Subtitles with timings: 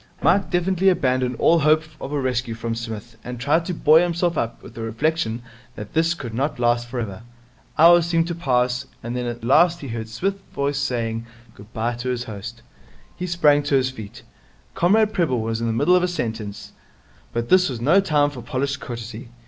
[0.23, 4.35] Mike definitely abandoned all hope of a rescue from Psmith, and tried to buoy himself
[4.35, 5.43] up with the reflection
[5.75, 7.21] that this could not last for ever.
[7.77, 11.93] Hours seemed to pass, and then at last he heard Psmith's voice saying good bye
[11.97, 12.63] to his host.
[13.15, 14.23] He sprang to his feet.
[14.73, 16.71] Comrade Prebble was in the middle of a sentence,
[17.31, 19.29] but this was no time for polished courtesy.